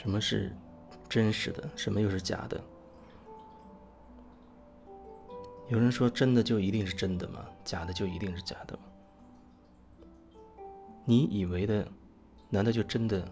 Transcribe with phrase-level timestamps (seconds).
[0.00, 0.50] 什么是
[1.10, 1.68] 真实的？
[1.76, 2.58] 什么又是假的？
[5.68, 7.44] 有人说，真的就一定是真的吗？
[7.62, 8.82] 假的就一定是假的吗？
[11.04, 11.86] 你以为的，
[12.48, 13.30] 难道就真的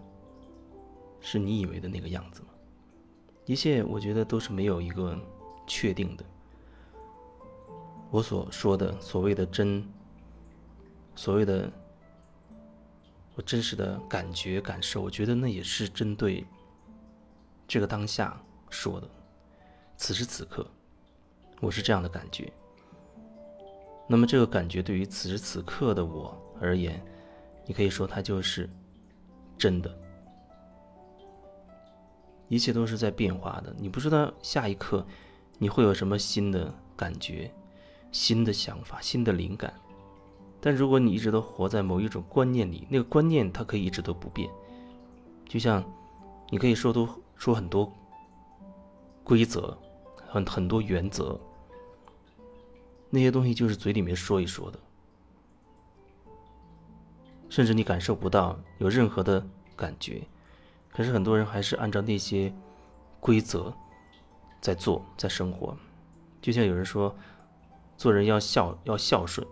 [1.19, 2.49] 是你以为的那个样子吗？
[3.47, 5.19] 一切，我觉得都是没有一个
[5.65, 6.23] 确定的。
[8.11, 9.83] 我所说的所谓的真，
[11.15, 11.67] 所谓的
[13.33, 16.45] 我真实的感觉感受，我觉得那也是针对
[17.69, 18.35] 这个当下
[18.71, 19.07] 说的，
[19.95, 20.65] 此时此刻。
[21.61, 22.51] 我是这样的感觉，
[24.07, 26.99] 那么这个感觉对于此时此刻的我而言，
[27.67, 28.67] 你可以说它就是
[29.55, 29.95] 真的。
[32.47, 35.05] 一切都是在变化的，你不知道下一刻
[35.59, 37.53] 你会有什么新的感觉、
[38.11, 39.71] 新的想法、新的灵感。
[40.59, 44.49] 但如果你一直都活在某一种观念里，那个观念它可以一直都不变。
[45.47, 45.83] 就像
[46.49, 47.07] 你可以说都
[47.39, 47.91] 说很多
[49.23, 49.75] 规则，
[50.27, 51.39] 很很多原则。
[53.09, 54.77] 那些东西就是嘴里面说一说的，
[57.49, 59.43] 甚至你感受不到有任何的
[59.75, 60.21] 感觉，
[60.91, 62.53] 可是很多人还是按照那些
[63.19, 63.73] 规则
[64.61, 65.75] 在做，在生活。
[66.41, 67.15] 就像有人说，
[67.97, 69.47] 做人要孝，要孝顺，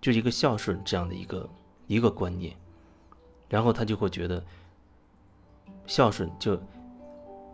[0.00, 1.48] 就一个孝顺这样的一个
[1.86, 2.56] 一个观念，
[3.48, 4.44] 然后他就会觉得
[5.86, 6.60] 孝顺就。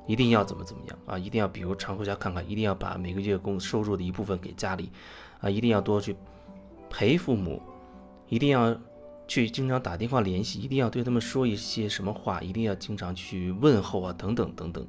[0.06, 1.18] 一定要怎么怎么样啊！
[1.18, 4.90] 一定要比如常回家看看，一定要把每个月工收入的一部分给家里，
[5.42, 6.16] 啊，一定要多去
[6.88, 7.60] 陪父母，
[8.30, 8.74] 一定要
[9.26, 14.86] 去经常打电话联系，一定要对他们说一些什么话，一定要经常去问候啊，等等等等。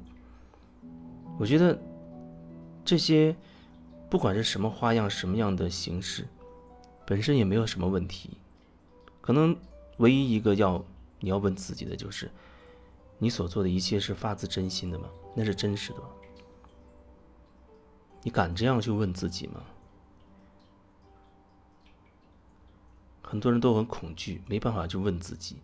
[1.38, 1.78] 我觉得
[2.82, 3.36] 这些
[4.08, 6.26] 不管是什么花样、什么样的形式，
[7.04, 8.30] 本身也没有什么问题。
[9.20, 9.54] 可能
[9.98, 10.82] 唯一一个要
[11.18, 12.30] 你要问自己的就是。
[13.20, 15.08] 你所做的一切是发自真心的吗？
[15.36, 16.08] 那是真实的吗？
[18.22, 19.62] 你敢这样去问自己吗？
[23.22, 25.58] 很多人都很恐惧，没办法去问自己。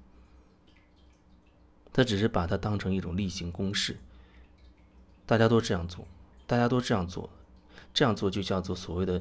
[1.93, 3.97] 他只是把它当成一种例行公事。
[5.25, 6.07] 大家都这样做，
[6.47, 7.29] 大家都这样做，
[7.93, 9.21] 这样做就叫做所谓的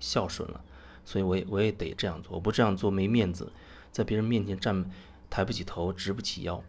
[0.00, 0.62] 孝顺了。
[1.04, 3.50] 所以我也我也得这样做，我不这样做没面子，
[3.92, 4.90] 在别人面前站
[5.30, 6.62] 抬不起头，直不起腰。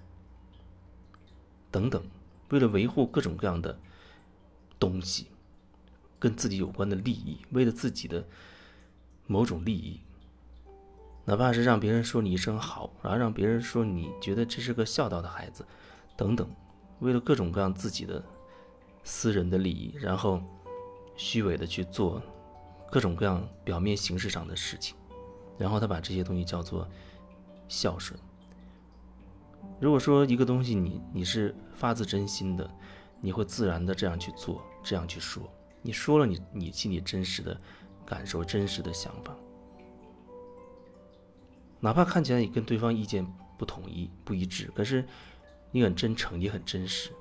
[1.77, 2.03] 等等，
[2.49, 3.77] 为了维护各种各样的
[4.79, 5.27] 东西，
[6.17, 8.25] 跟自己有关的利益，为了自己的
[9.27, 10.01] 某种利益，
[11.23, 15.63] 哪怕是让别人说你一声好，然后让别人说你觉得这是个孝道的孩子，
[16.15, 16.49] 等等，
[16.97, 18.23] 为了各种各样自己的
[19.03, 20.41] 私人的利益，然后
[21.15, 22.19] 虚伪的去做
[22.89, 24.95] 各种各样表面形式上的事情，
[25.59, 26.89] 然后他把这些东西叫做
[27.67, 28.19] 孝顺。
[29.79, 32.69] 如果说一个东西你你是发自真心的，
[33.21, 35.43] 你会自然的这样去做，这样去说。
[35.81, 37.59] 你说了你你心里真实的
[38.05, 39.35] 感受、真实的想法，
[41.79, 43.25] 哪怕看起来你跟对方意见
[43.57, 45.05] 不统一、不一致，可是
[45.71, 47.11] 你很真诚，也很真实。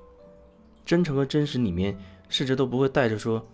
[0.83, 1.97] 真诚和真实里面，
[2.27, 3.45] 甚至都不会带着说，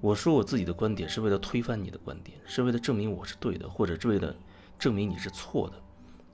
[0.00, 4.34] 我说我自己的观点是为了推翻你的观点，是为了证明我是对的，或者是为了
[4.78, 5.82] 证明你是错的。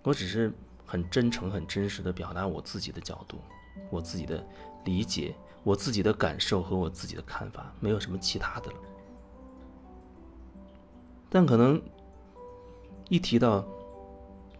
[0.06, 0.50] 我只是。
[0.88, 3.40] 很真诚、很真实的表达我自己的角度，
[3.90, 4.40] 我自己的
[4.84, 5.34] 理解，
[5.64, 8.76] 我自己的感受和我自己的看法，没有什么其他的了。
[11.28, 11.82] 但可能
[13.08, 13.66] 一提到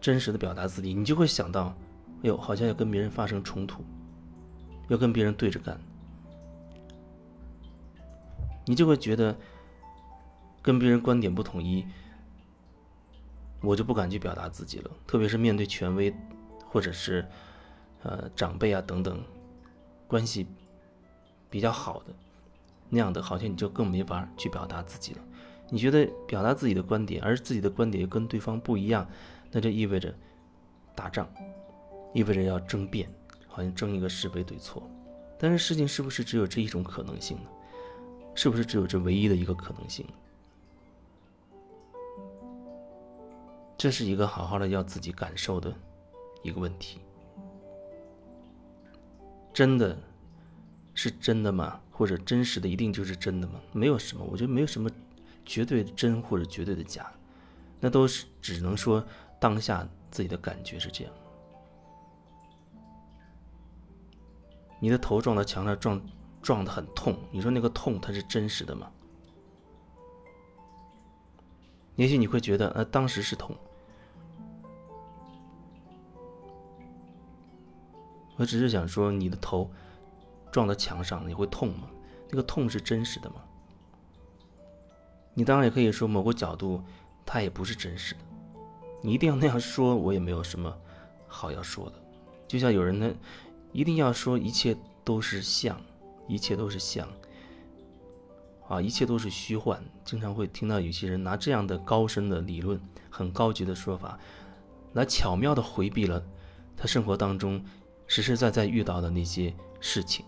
[0.00, 1.72] 真实的表达自己，你就会想到，
[2.22, 3.84] 哎呦，好像要跟别人发生冲突，
[4.88, 5.80] 要跟别人对着干，
[8.64, 9.36] 你就会觉得
[10.60, 11.86] 跟别人观点不统一。
[13.60, 16.14] 我就不敢去表达自己了，特别是面对权威，
[16.68, 17.26] 或者是，
[18.02, 19.22] 呃长辈啊等等，
[20.06, 20.46] 关系
[21.48, 22.14] 比较好的
[22.88, 25.20] 那样的，好像你就更没法去表达自己了。
[25.68, 29.08] 你觉得表达自己的观点，而自己的观点又跟对方不一样，
[29.50, 30.14] 那就意味着
[30.94, 31.28] 打仗，
[32.14, 33.08] 意味着要争辩，
[33.48, 34.88] 好像争一个是非对错。
[35.38, 37.50] 但是事情是不是只有这一种可能性呢？
[38.34, 40.06] 是不是只有这唯一的一个可能性？
[43.76, 45.72] 这是一个好好的要自己感受的
[46.42, 47.00] 一个问题。
[49.52, 49.96] 真的
[50.94, 51.80] 是真的吗？
[51.90, 53.60] 或者真实的一定就是真的吗？
[53.72, 54.90] 没有什么，我觉得没有什么
[55.44, 57.10] 绝对的真或者绝对的假，
[57.80, 59.02] 那都是只能说
[59.40, 61.12] 当下自己的感觉是这样。
[64.78, 66.00] 你的头撞到墙上撞
[66.42, 68.90] 撞的很痛，你说那个痛它是真实的吗？
[71.96, 73.56] 也许你会觉得，呃，当时是痛。
[78.36, 79.70] 我只是想说，你的头
[80.52, 81.88] 撞到墙上，你会痛吗？
[82.28, 83.36] 那个痛是真实的吗？
[85.32, 86.82] 你当然也可以说某个角度，
[87.24, 88.20] 它也不是真实的。
[89.02, 90.74] 你一定要那样说，我也没有什么
[91.26, 91.92] 好要说的。
[92.46, 93.10] 就像有人呢，
[93.72, 95.80] 一定要说一切都是相，
[96.26, 97.08] 一切都是相，
[98.68, 99.82] 啊，一切都是虚幻。
[100.04, 104.18] 经常会听到有些人拿这样的高深的理论、很高级的说法，
[104.94, 106.22] 来巧妙的回避了
[106.76, 107.64] 他生活当中
[108.06, 110.24] 实实在在遇到的那些事情。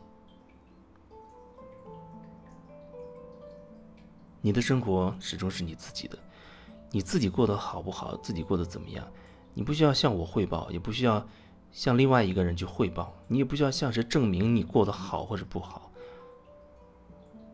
[4.40, 6.16] 你的生活始终是你自己的，
[6.92, 9.06] 你自己过得好不好，自己过得怎么样，
[9.52, 11.26] 你不需要向我汇报，也不需要
[11.72, 15.90] 向另外一个人去汇报，你也不需要向谁证明你过得好或者不好。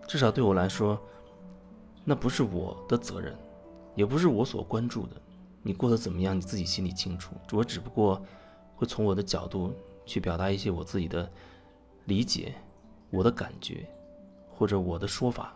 [0.06, 1.00] 至少对我来说，
[2.04, 3.36] 那不是我的责任，
[3.94, 5.16] 也不是我所关注的。
[5.62, 7.34] 你过得怎么样，你自己心里清楚。
[7.52, 8.22] 我只不过
[8.76, 9.74] 会从我的角度
[10.04, 11.30] 去表达一些我自己的
[12.04, 12.54] 理解、
[13.10, 13.86] 我的感觉
[14.50, 15.54] 或者我的说法。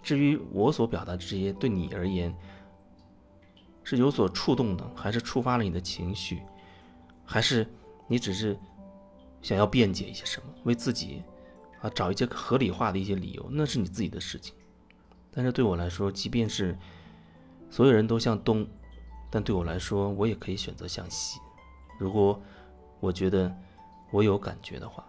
[0.00, 2.32] 至于我所表达的这些，对你而言
[3.82, 6.42] 是有所触动的，还是触发了你的情绪，
[7.24, 7.66] 还是
[8.06, 8.56] 你只是
[9.42, 11.24] 想要辩解一些什么，为自己
[11.80, 14.54] 啊找一些合理化的一些理由，那是你自己的事情。
[15.30, 16.76] 但是对我来说，即便是
[17.70, 18.66] 所有人都向东，
[19.30, 21.38] 但对我来说，我也可以选择向西。
[21.98, 22.40] 如果
[23.00, 23.54] 我觉得
[24.10, 25.04] 我有感觉的话。